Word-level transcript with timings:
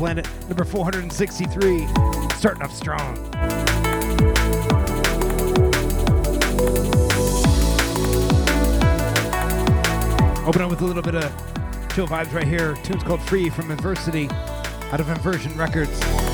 Planet, 0.00 0.26
number 0.48 0.64
463. 0.64 1.86
Starting 2.38 2.62
off 2.62 2.74
strong. 2.74 3.18
Open 10.46 10.62
up 10.62 10.70
with 10.70 10.80
a 10.80 10.84
little 10.86 11.02
bit 11.02 11.16
of 11.16 11.30
chill 11.92 12.06
vibes 12.06 12.32
right 12.32 12.46
here. 12.48 12.76
Tune's 12.82 13.02
called 13.02 13.20
Free 13.20 13.50
from 13.50 13.70
Adversity 13.70 14.30
out 14.90 15.00
of 15.00 15.10
Inversion 15.10 15.54
Records. 15.58 16.29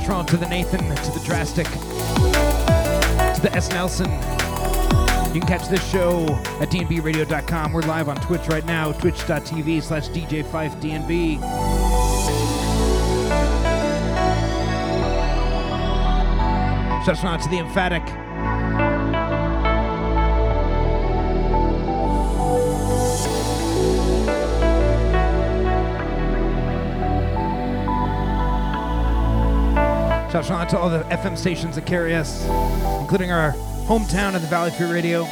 Strong 0.00 0.26
to 0.26 0.36
the 0.36 0.48
Nathan, 0.48 0.80
to 0.80 1.10
the 1.10 1.22
Drastic, 1.24 1.66
to 1.66 3.40
the 3.42 3.50
S. 3.52 3.68
Nelson. 3.70 4.10
You 5.34 5.40
can 5.40 5.48
catch 5.48 5.68
this 5.68 5.86
show 5.90 6.26
at 6.60 6.70
dnbradio.com. 6.70 7.72
We're 7.72 7.82
live 7.82 8.08
on 8.08 8.16
Twitch 8.16 8.46
right 8.48 8.64
now, 8.64 8.92
twitch.tv 8.92 9.82
slash 9.82 10.08
DJPfeifDNB. 10.08 11.40
Shouts 17.04 17.24
out 17.24 17.42
to 17.42 17.48
the 17.48 17.58
Emphatic. 17.58 18.21
Shouts 30.32 30.50
out 30.50 30.70
to 30.70 30.78
all 30.78 30.88
the 30.88 31.00
FM 31.10 31.36
stations 31.36 31.74
that 31.74 31.84
carry 31.84 32.16
us, 32.16 32.46
including 33.02 33.30
our 33.30 33.52
hometown 33.84 34.34
of 34.34 34.40
the 34.40 34.48
Valley 34.48 34.70
Free 34.70 34.90
Radio. 34.90 35.24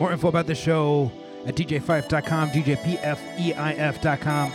More 0.00 0.10
info 0.10 0.26
about 0.26 0.48
the 0.48 0.56
show 0.56 1.12
at 1.46 1.54
dj5.com, 1.54 2.50
djpfeif.com. 2.50 4.52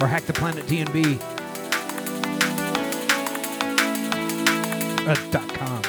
Or 0.00 0.06
hack 0.06 0.22
the 0.22 0.32
planet 0.32 0.66
DNB. 0.66 1.31
Uh, 5.04 5.16
dot 5.32 5.48
com. 5.54 5.82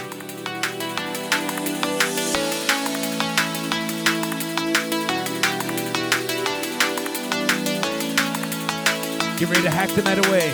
Get 9.38 9.50
ready 9.50 9.62
to 9.62 9.69
hack 9.69 9.90
the 9.90 10.01
night 10.03 10.25
away. 10.25 10.47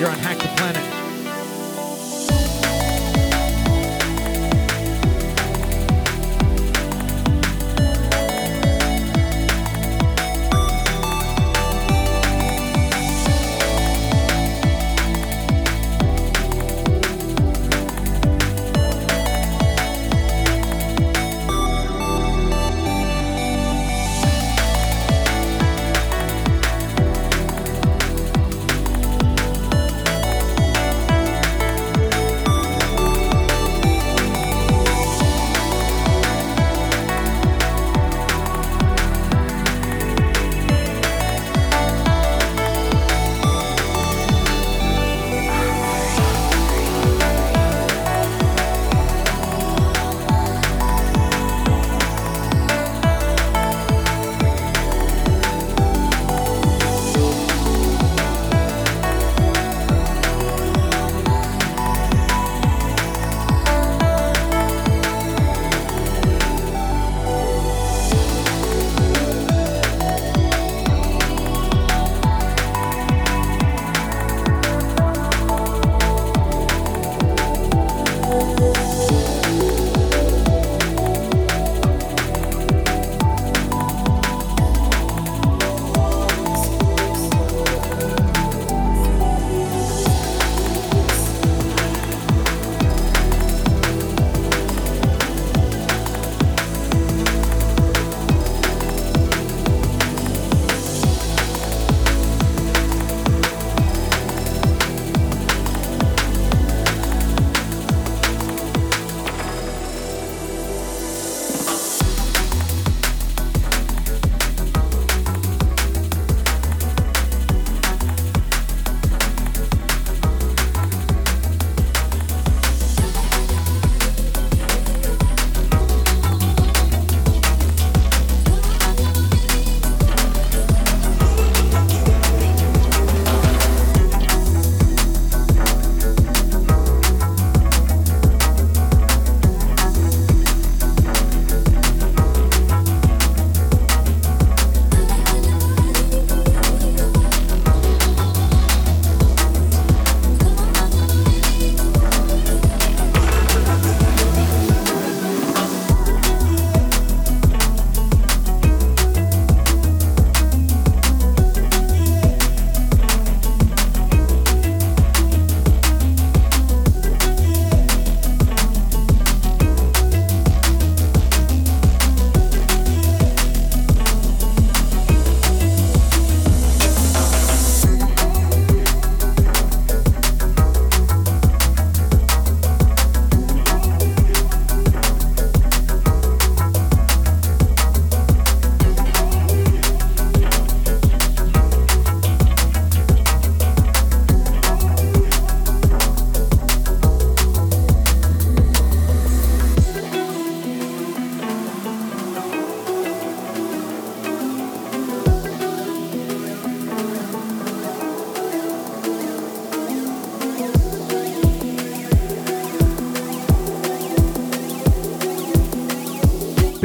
You're 0.00 0.10
on 0.10 0.18
Hack 0.18 0.38
the 0.38 0.48
Planet. 0.56 0.99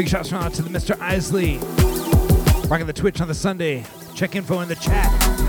Big 0.05 0.11
shout 0.11 0.31
out 0.33 0.53
to 0.53 0.61
the 0.61 0.69
Mr. 0.69 0.95
Isley. 1.01 1.57
Rocking 2.69 2.85
the 2.85 2.93
Twitch 2.93 3.21
on 3.21 3.27
the 3.27 3.33
Sunday. 3.33 3.83
Check 4.13 4.35
info 4.35 4.59
in 4.59 4.69
the 4.69 4.75
chat. 4.75 5.44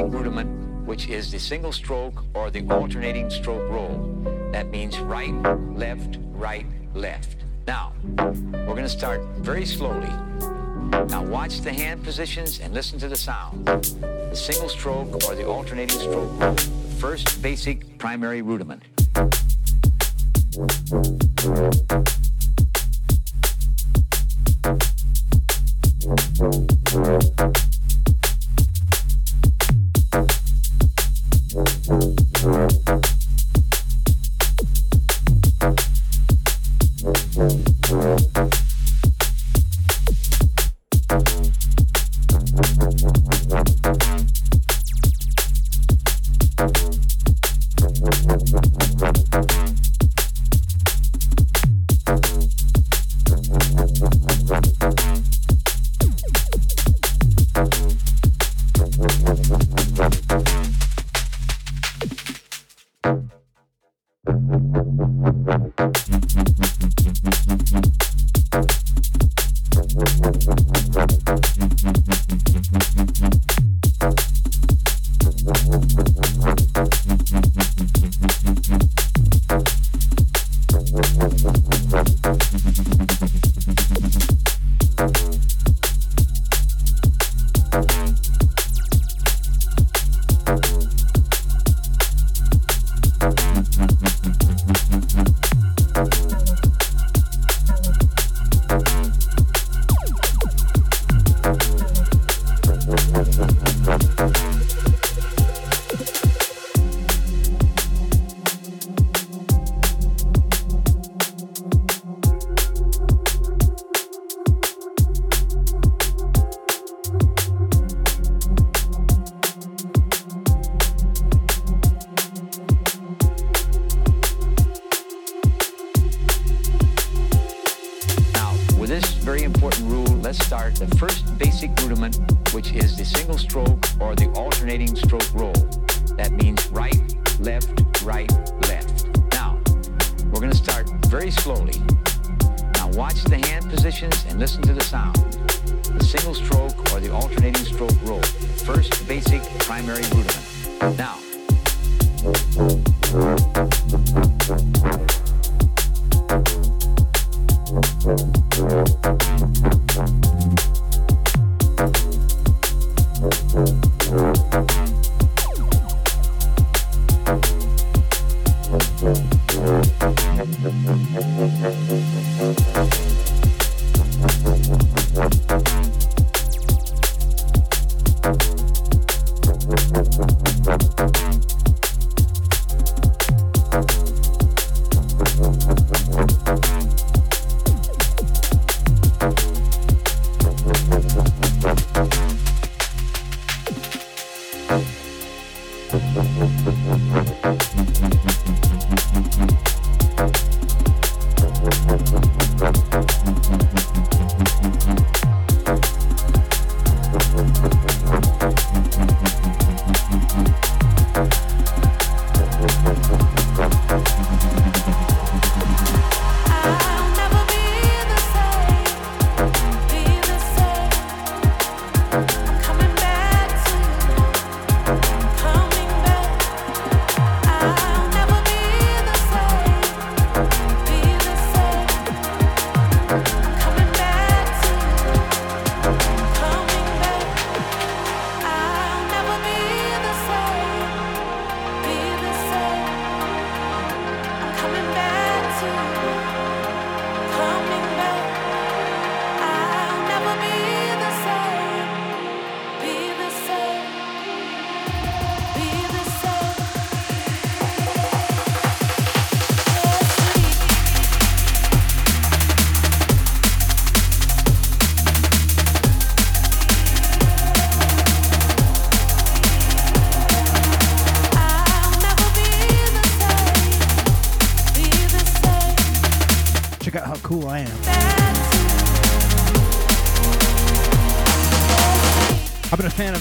Rudiment, 0.00 0.86
which 0.86 1.08
is 1.08 1.30
the 1.30 1.38
single 1.38 1.72
stroke 1.72 2.24
or 2.34 2.50
the 2.50 2.66
alternating 2.70 3.28
stroke 3.30 3.68
roll. 3.70 4.50
That 4.52 4.70
means 4.70 4.98
right, 4.98 5.34
left, 5.76 6.18
right, 6.32 6.66
left. 6.94 7.36
Now, 7.66 7.92
we're 8.16 8.74
going 8.74 8.82
to 8.82 8.88
start 8.88 9.20
very 9.38 9.66
slowly. 9.66 10.10
Now 11.08 11.22
watch 11.22 11.60
the 11.60 11.72
hand 11.72 12.02
positions 12.02 12.60
and 12.60 12.72
listen 12.74 12.98
to 13.00 13.08
the 13.08 13.16
sound. 13.16 13.66
The 13.66 14.34
single 14.34 14.68
stroke 14.68 15.28
or 15.28 15.34
the 15.34 15.46
alternating 15.46 15.98
stroke 15.98 16.40
roll. 16.40 16.54
The 16.54 16.96
first 16.98 17.42
basic 17.42 17.98
primary 17.98 18.42
rudiment. 18.42 18.82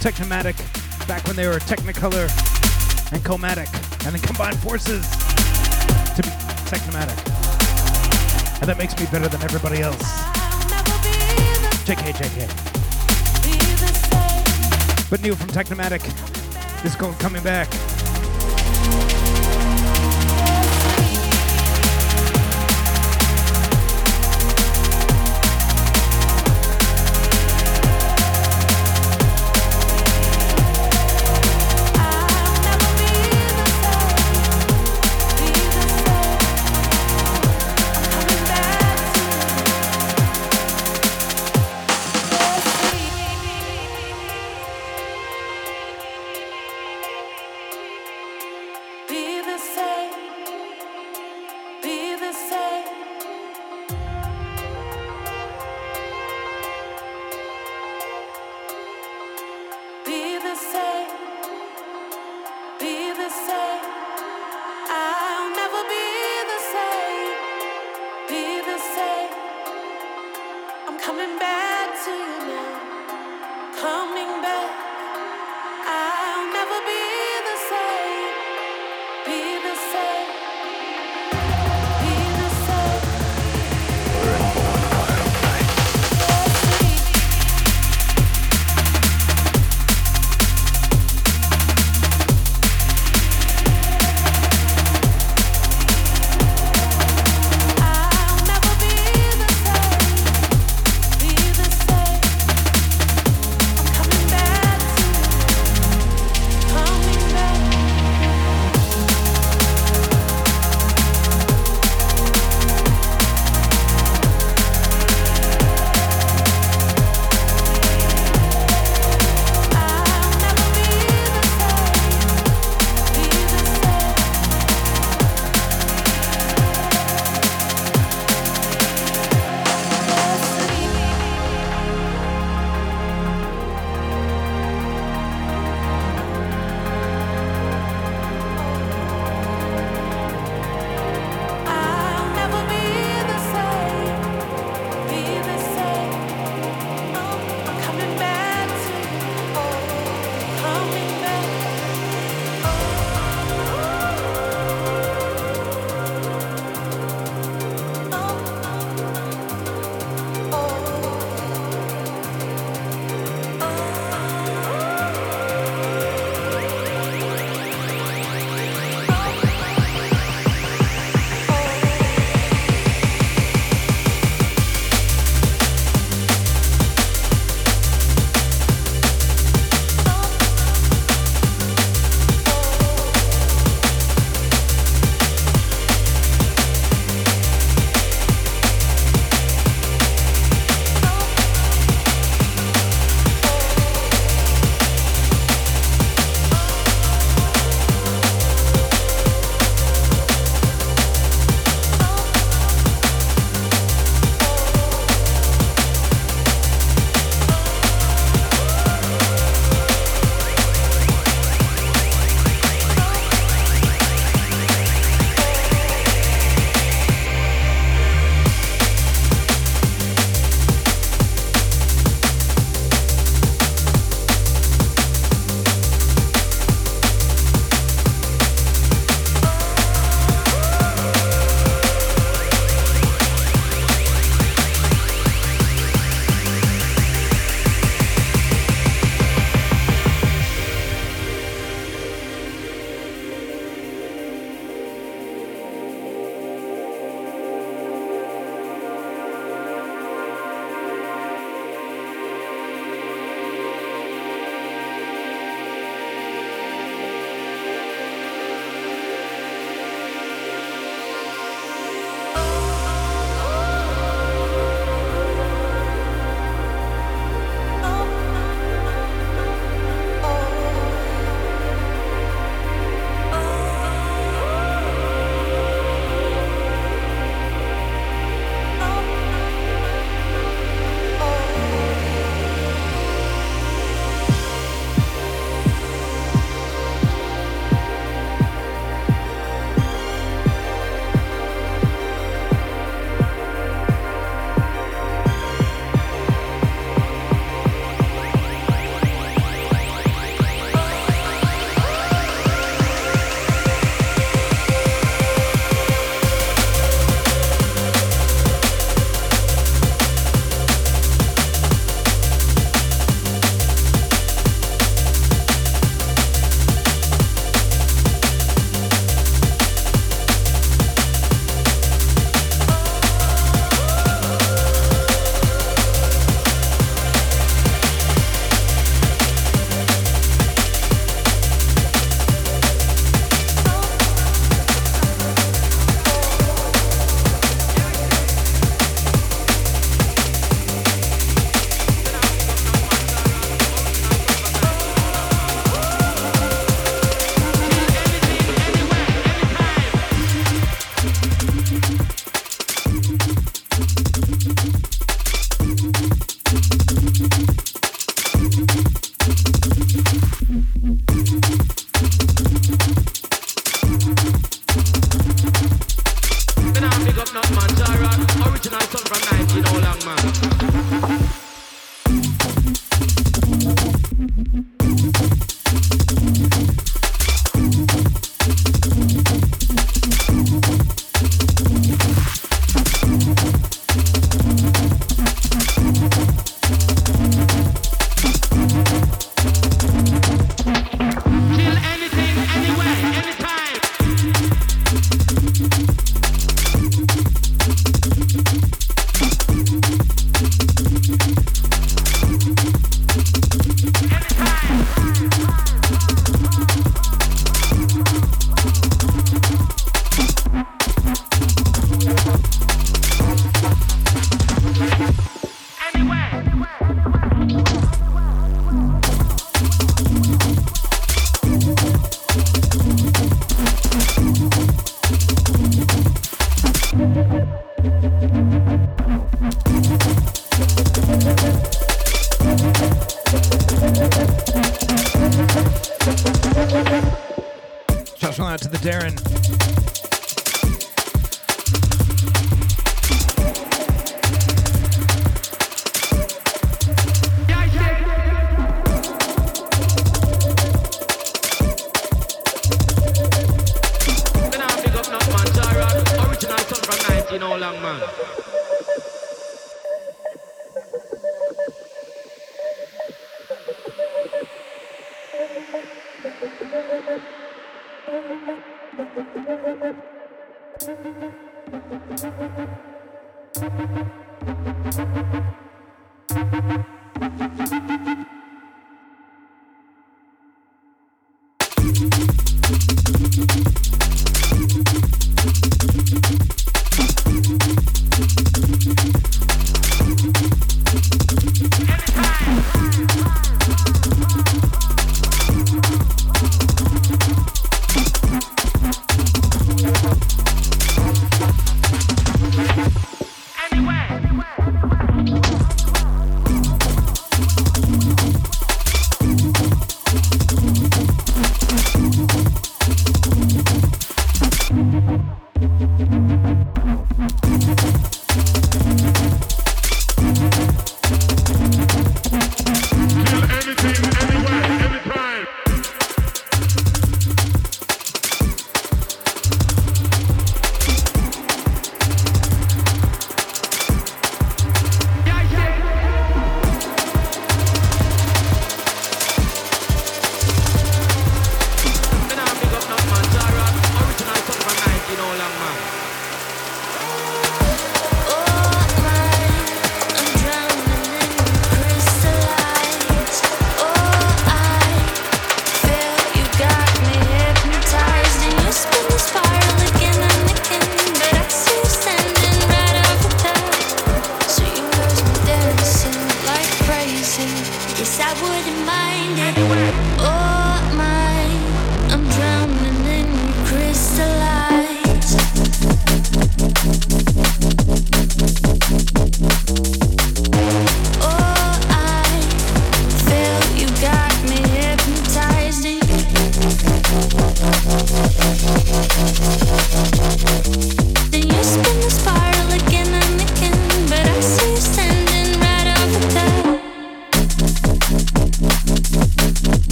Technimatic 0.00 0.56
back 1.06 1.26
when 1.26 1.36
they 1.36 1.46
were 1.46 1.58
Technicolor 1.58 2.28
and 3.12 3.24
Comatic, 3.24 3.68
and 4.04 4.14
then 4.14 4.20
combined 4.20 4.58
forces 4.58 5.08
to 6.14 6.22
be 6.22 6.30
Technimatic. 6.66 7.16
And 8.60 8.68
that 8.68 8.76
makes 8.78 8.98
me 8.98 9.06
better 9.12 9.28
than 9.28 9.42
everybody 9.42 9.80
else. 9.80 10.02
JK, 11.84 12.14
JK. 12.14 12.48
but 15.10 15.22
new 15.22 15.34
from 15.34 15.48
Technimatic. 15.50 16.02
This 16.82 16.92
is 16.92 16.96
called 16.96 17.18
Coming 17.18 17.42
Back. 17.42 17.95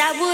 I 0.00 0.12
wouldn't 0.12 0.27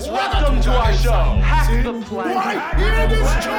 said 0.00 0.12
I 0.12 0.18
was 0.18 0.40
young 0.42 0.60
to 0.62 0.70
our 0.72 0.92
show. 0.92 1.22
The 1.82 1.92
planet. 2.06 2.78
Hear 2.78 3.08
this 3.08 3.30
tune. 3.44 3.54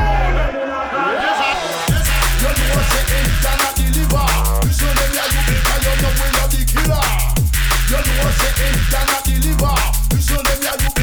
You 7.88 7.96
know 7.96 8.14
what's 8.20 8.38
the 8.44 8.52
internet 8.68 9.24
deliver? 9.24 9.76
You 10.12 10.22
show 10.22 10.42
them 10.44 10.60
receive. 10.62 10.88
Oh, 10.90 10.97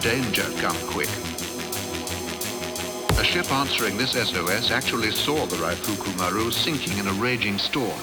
danger 0.00 0.44
come 0.60 0.76
quick. 0.86 1.08
A 3.18 3.24
ship 3.24 3.50
answering 3.50 3.96
this 3.96 4.12
SOS 4.12 4.70
actually 4.70 5.10
saw 5.10 5.44
the 5.46 5.56
Raifuku 5.56 6.16
Maru 6.16 6.50
sinking 6.52 6.98
in 6.98 7.08
a 7.08 7.12
raging 7.14 7.58
storm. 7.58 7.98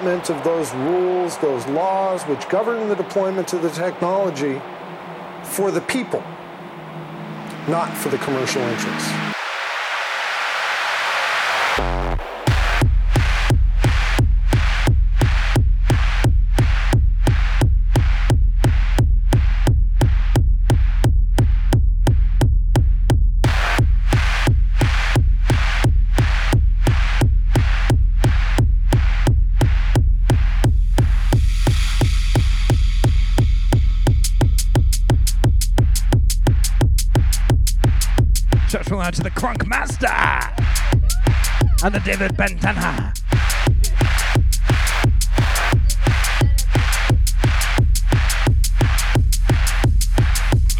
Development 0.00 0.30
of 0.30 0.42
those 0.44 0.72
rules, 0.74 1.36
those 1.38 1.66
laws 1.68 2.22
which 2.22 2.48
govern 2.48 2.88
the 2.88 2.96
deployment 2.96 3.52
of 3.52 3.60
the 3.60 3.70
technology 3.70 4.60
for 5.42 5.70
the 5.70 5.80
people, 5.82 6.22
not 7.68 7.94
for 7.98 8.08
the 8.08 8.18
commercial 8.18 8.62
interests. 8.62 9.29
And 41.92 42.04
the 42.04 42.08
David 42.08 42.36
Bentana. 42.36 43.12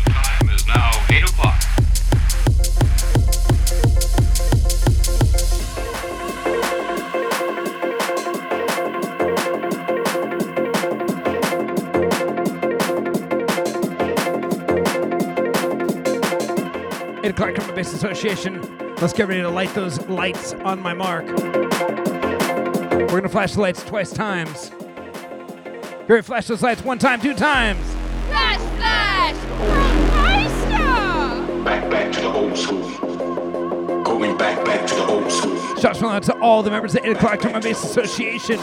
Time 0.06 0.48
8 1.10 1.24
o'clock. 1.24 1.60
Criminal 17.34 17.74
Bass 17.74 17.92
Association. 17.94 18.59
Let's 19.00 19.14
get 19.14 19.28
ready 19.28 19.40
to 19.40 19.48
light 19.48 19.72
those 19.74 19.98
lights 20.08 20.52
on 20.52 20.80
my 20.82 20.92
mark. 20.92 21.24
We're 21.26 23.06
gonna 23.06 23.30
flash 23.30 23.54
the 23.54 23.62
lights 23.62 23.82
twice 23.82 24.12
times. 24.12 24.70
Here, 26.06 26.22
flash 26.22 26.48
those 26.48 26.62
lights 26.62 26.84
one 26.84 26.98
time, 26.98 27.18
two 27.18 27.32
times. 27.32 27.80
Flash, 28.28 28.60
flash! 28.76 29.36
Meister! 30.12 31.62
Back, 31.64 31.90
back 31.90 32.12
to 32.12 32.20
the 32.20 32.28
old 32.30 32.58
school. 32.58 34.02
Going 34.02 34.36
back, 34.36 34.62
back 34.66 34.86
to 34.88 34.94
the 34.94 35.06
old 35.06 35.32
school. 35.32 35.76
Shots 35.76 35.98
from 35.98 36.08
out 36.08 36.22
to 36.24 36.38
all 36.40 36.62
the 36.62 36.70
members 36.70 36.94
of 36.94 37.02
the 37.02 37.08
8 37.08 37.16
o'clock 37.16 37.40
Criminal 37.40 37.62
Bass 37.62 37.82
Association. 37.82 38.58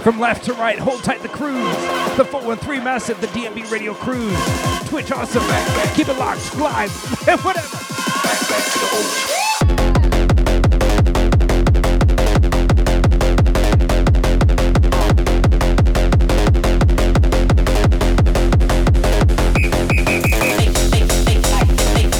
From 0.00 0.18
left 0.20 0.44
to 0.46 0.54
right, 0.54 0.78
hold 0.78 1.04
tight 1.04 1.20
the 1.20 1.28
cruise. 1.28 1.76
The 2.16 2.24
413 2.24 2.82
Massive, 2.82 3.20
the 3.20 3.26
DNB 3.26 3.70
Radio 3.70 3.92
Cruise. 3.92 4.38
Twitch 4.88 5.12
Awesome. 5.12 5.42
Keep 5.94 6.08
it 6.08 6.18
locked, 6.18 6.56
live, 6.56 6.90
whatever. 7.44 7.71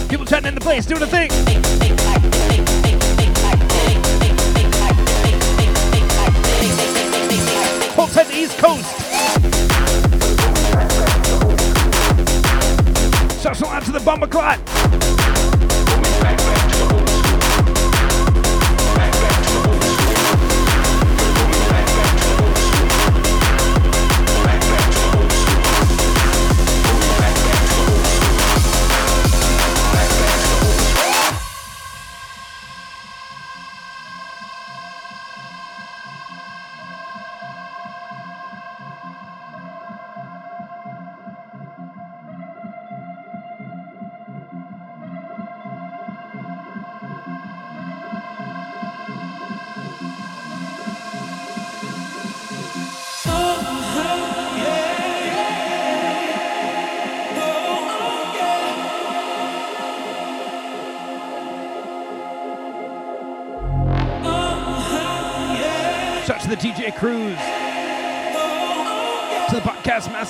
People 0.08 0.24
chatting 0.24 0.48
in 0.48 0.54
the 0.54 0.60
place, 0.62 0.86
doing 0.86 1.02
a 1.02 1.06
thing. 1.06 1.30
Hold 7.94 8.10
tight 8.12 8.28
the 8.28 8.34
East 8.34 8.56
Coast. 8.56 8.88
Shout 13.42 13.62
out 13.62 13.82
to 13.84 13.92
the 13.92 14.00
Bomber 14.00 14.26
Clot. 14.26 15.11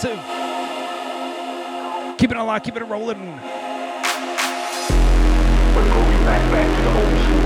Massive. 0.02 0.18
Keep 2.18 2.30
it 2.32 2.36
alive, 2.36 2.62
keep 2.62 2.76
it 2.76 2.84
rolling. 2.84 3.36
Back, 6.24 6.50
back 6.52 6.66
to 6.76 6.82
the 6.82 6.90
old 6.98 7.18
school. 7.24 7.44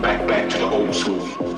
Back, 0.00 0.26
back 0.28 0.50
to 0.50 0.58
the 0.58 0.64
old 0.64 0.94
school. 0.94 1.53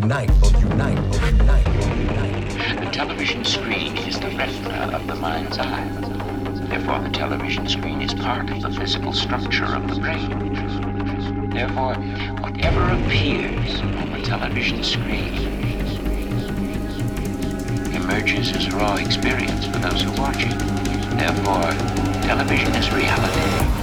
Unite, 0.00 0.30
oh, 0.44 0.50
unite, 0.60 0.98
oh, 0.98 1.26
unite, 1.26 1.66
oh, 1.66 1.94
unite. 1.94 2.84
The 2.84 2.90
television 2.92 3.44
screen 3.44 3.96
is 3.98 4.20
the 4.20 4.28
retina 4.28 4.92
of 4.94 5.06
the 5.08 5.16
mind's 5.16 5.58
eye. 5.58 5.88
Therefore, 6.68 7.00
the 7.00 7.10
television 7.10 7.66
screen 7.66 8.00
is 8.00 8.14
part 8.14 8.48
of 8.48 8.62
the 8.62 8.70
physical 8.70 9.12
structure 9.12 9.64
of 9.64 9.88
the 9.88 10.00
brain. 10.00 10.54
Therefore, 11.50 11.94
whatever 12.40 12.90
appears 12.90 13.80
on 13.80 14.12
the 14.12 14.22
television 14.22 14.84
screen 14.84 15.34
emerges 17.92 18.52
as 18.54 18.72
raw 18.72 18.94
experience 18.96 19.66
for 19.66 19.78
those 19.78 20.02
who 20.02 20.12
watch 20.12 20.44
it. 20.44 20.58
Therefore, 21.18 21.72
television 22.22 22.72
is 22.76 22.88
reality. 22.92 23.78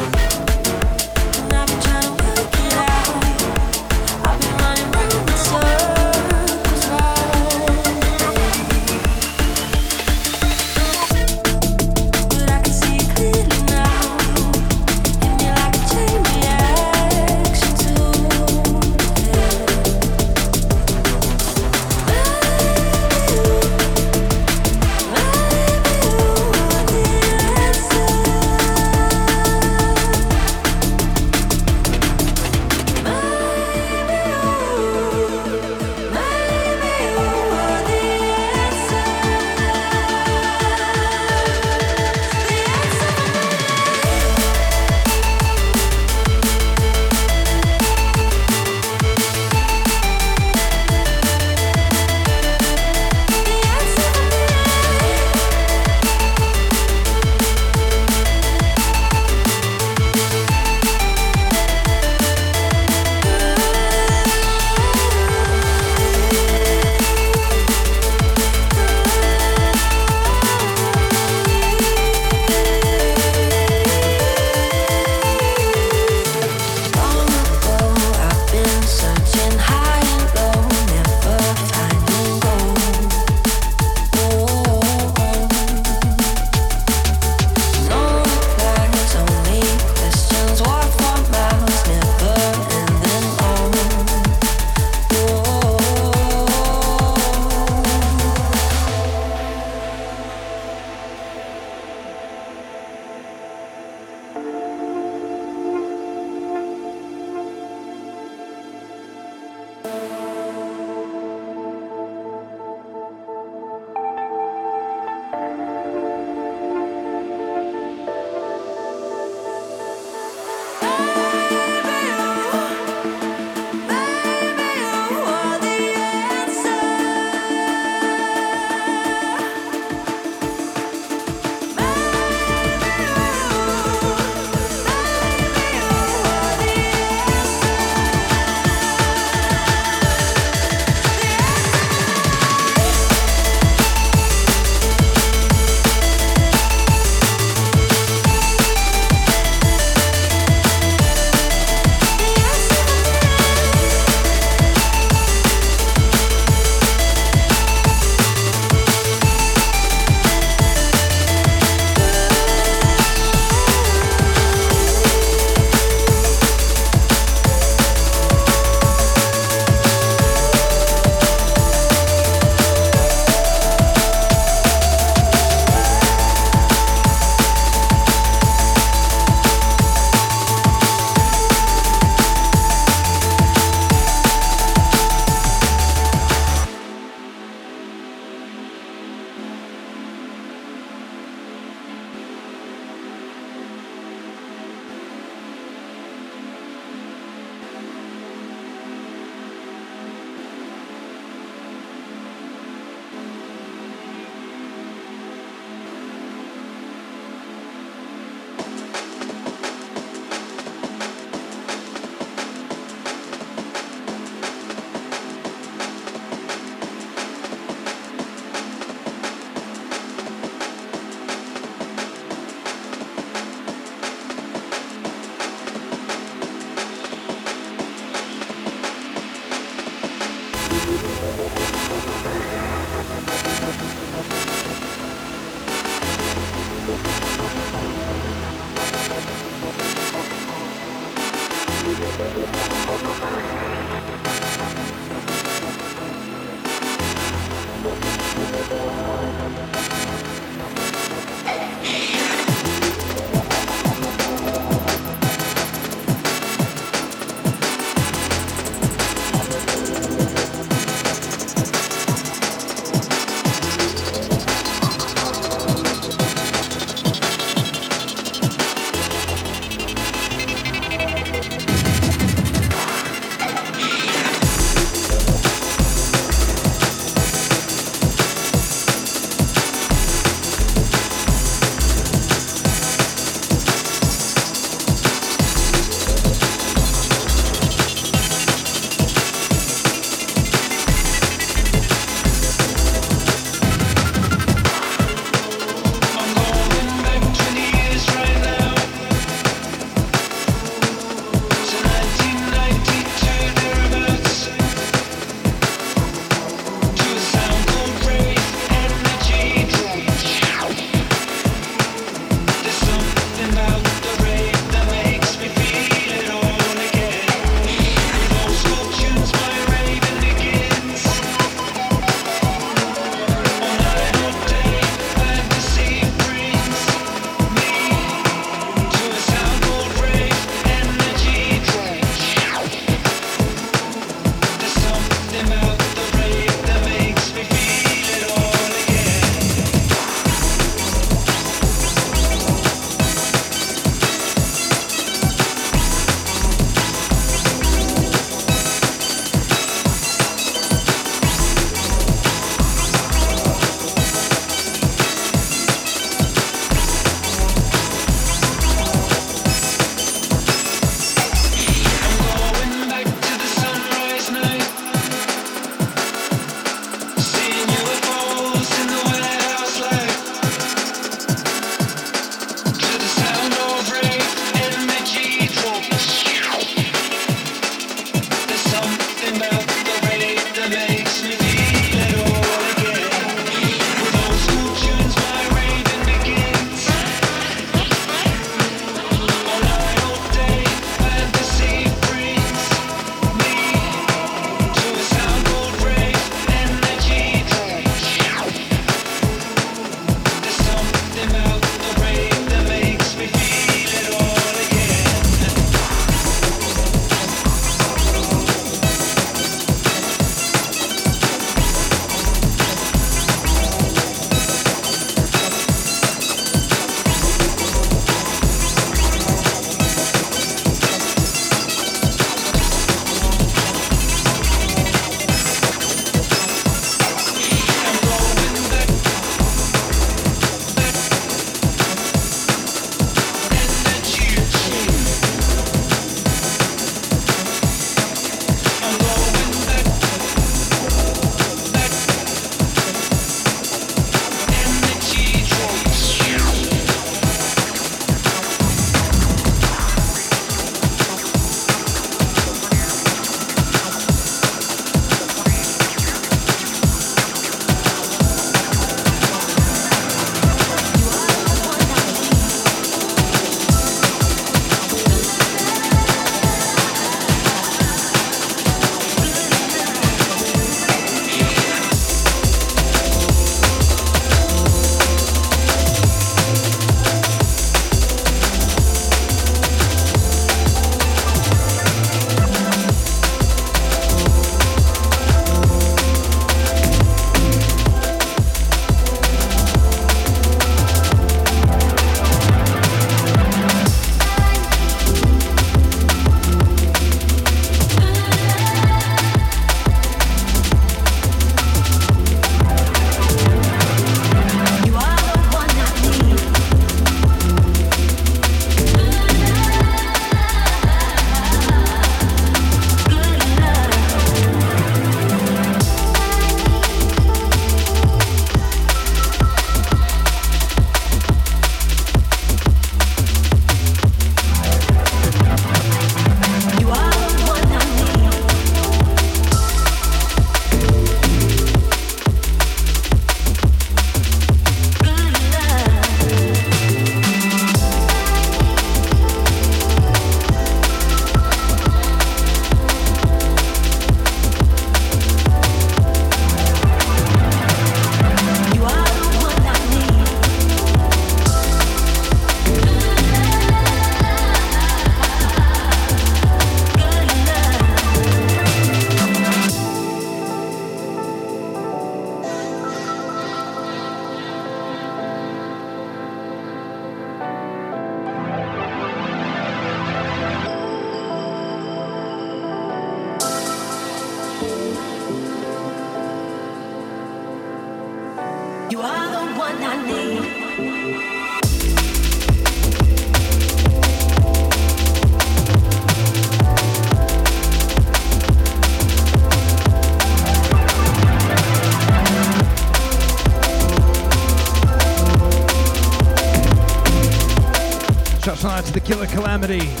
Killer 599.61 600.00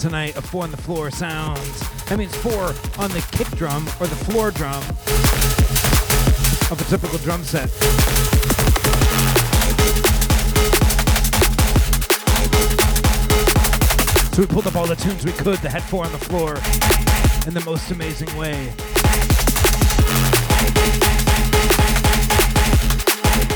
tonight 0.00 0.34
of 0.36 0.44
four 0.46 0.62
on 0.62 0.70
the 0.70 0.78
floor 0.78 1.10
sounds. 1.10 2.04
That 2.06 2.18
means 2.18 2.34
four 2.36 2.72
on 2.98 3.10
the 3.10 3.22
kick 3.32 3.48
drum 3.48 3.86
or 4.00 4.06
the 4.06 4.16
floor 4.16 4.50
drum 4.50 4.82
of 6.70 6.80
a 6.80 6.84
typical 6.84 7.18
drum 7.18 7.44
set. 7.44 7.68
So 14.32 14.40
we 14.40 14.46
pulled 14.46 14.66
up 14.66 14.76
all 14.76 14.86
the 14.86 14.96
tunes 14.96 15.22
we 15.22 15.32
could 15.32 15.58
that 15.58 15.70
had 15.70 15.82
four 15.82 16.06
on 16.06 16.12
the 16.12 16.18
floor 16.18 16.54
in 17.46 17.52
the 17.52 17.62
most 17.66 17.90
amazing 17.90 18.34
way. 18.38 18.72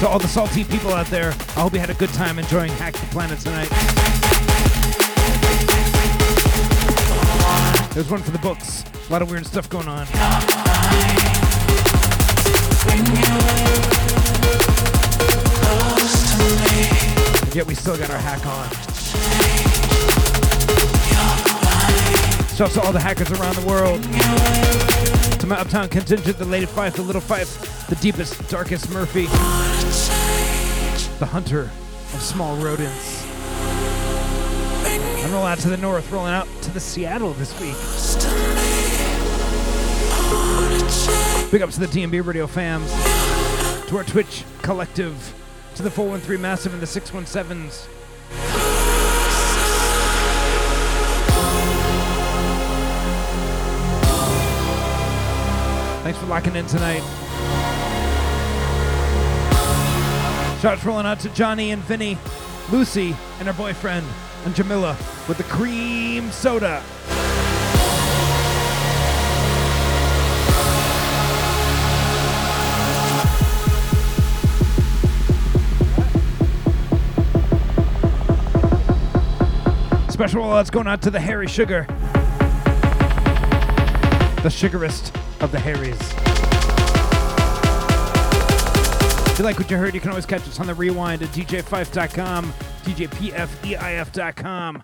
To 0.01 0.09
all 0.09 0.19
the 0.19 0.29
salty 0.29 0.65
people 0.65 0.93
out 0.93 1.07
there, 1.07 1.31
I 1.57 1.61
hope 1.61 1.73
you 1.73 1.79
had 1.79 1.89
a 1.89 1.95
good 1.95 2.11
time 2.11 2.39
enjoying 2.39 2.73
Hack 2.73 2.93
the 2.93 3.07
Planet 3.07 3.41
tonight. 3.41 4.24
There's 7.95 8.11
one 8.11 8.23
for 8.23 8.33
the 8.33 8.39
books. 8.39 8.85
A 9.09 9.13
lot 9.13 9.23
of 9.23 9.31
weird 9.31 9.47
stuff 9.47 9.71
going 9.71 9.87
on. 9.87 10.09
Yet 17.55 17.65
we 17.69 17.77
still 17.77 17.97
got 17.97 18.11
our 18.11 18.19
hack 18.19 18.45
on. 18.45 18.69
Shouts 22.57 22.75
to 22.75 22.83
all 22.83 22.91
the 22.91 22.99
hackers 22.99 23.31
around 23.31 23.55
the 23.55 23.65
world. 23.65 24.03
To 25.39 25.47
my 25.47 25.61
uptown 25.61 25.89
contingent, 25.89 26.37
the 26.37 26.45
Lady 26.45 26.67
Pfeif, 26.67 26.95
the 26.97 27.03
Little 27.03 27.23
Pfeif, 27.23 27.87
the 27.87 27.95
deepest, 27.97 28.51
darkest 28.51 28.91
Murphy, 28.91 29.27
the 31.21 31.27
hunter 31.27 31.71
of 32.13 32.21
small 32.21 32.57
rodents. 32.57 33.25
I'm 34.85 35.33
rolling 35.33 35.53
out 35.53 35.59
to 35.59 35.69
the 35.69 35.77
north, 35.77 36.11
rolling 36.11 36.35
out 36.35 36.49
to 36.75 36.81
the 36.81 36.81
Seattle 36.81 37.33
this 37.35 37.53
week. 37.61 37.77
Big 41.53 41.63
ups 41.63 41.75
to 41.75 41.81
the 41.81 41.87
DNB 41.87 42.27
Radio 42.27 42.49
fams, 42.49 42.89
to 43.87 43.97
our 43.97 44.03
Twitch 44.03 44.45
collective, 44.63 45.15
to 45.77 45.85
the 45.85 45.91
413 45.91 46.43
Massive 46.43 46.73
and 46.73 46.83
the 46.83 46.87
617s. 46.87 47.87
Thanks 56.03 56.19
for 56.19 56.27
locking 56.27 56.57
in 56.57 56.67
tonight. 56.67 57.03
Shots 60.61 60.85
rolling 60.85 61.07
out 61.07 61.21
to 61.21 61.29
Johnny 61.31 61.71
and 61.71 61.83
Vinny, 61.85 62.19
Lucy 62.73 63.15
and 63.39 63.47
her 63.47 63.55
boyfriend, 63.55 64.07
and 64.45 64.57
Jamila 64.57 64.97
with 65.29 65.39
the 65.39 65.45
cream 65.45 66.31
soda. 66.31 66.83
Special 80.11 80.43
rollouts 80.43 80.71
going 80.71 80.87
out 80.87 81.03
to 81.03 81.11
the 81.11 81.19
Harry 81.19 81.49
Sugar, 81.49 81.87
the 84.43 84.51
sugarist 84.51 85.13
of 85.43 85.51
the 85.51 85.59
Harrys. 85.59 85.99
If 89.33 89.41
you 89.41 89.45
like 89.45 89.59
what 89.59 89.69
you 89.69 89.77
heard, 89.77 89.93
you 89.95 90.01
can 90.01 90.11
always 90.11 90.27
catch 90.27 90.43
us 90.43 90.61
on 90.61 90.69
the 90.69 90.75
rewind 90.75 91.23
at 91.23 91.31
djfife.com, 91.31 92.53
djpfeif.com. 92.85 94.83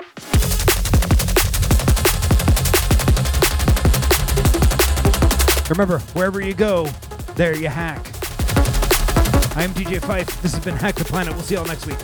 Remember, 5.70 6.00
wherever 6.14 6.40
you 6.40 6.52
go, 6.52 6.86
there 7.36 7.56
you 7.56 7.68
hack. 7.68 8.04
I 9.56 9.62
am 9.62 9.70
DJ 9.70 10.00
Pfeif. 10.00 10.42
This 10.42 10.52
has 10.52 10.64
been 10.64 10.74
Hack 10.74 10.96
the 10.96 11.04
Planet. 11.04 11.32
We'll 11.32 11.42
see 11.42 11.54
y'all 11.54 11.64
next 11.64 11.86
week. 11.86 11.98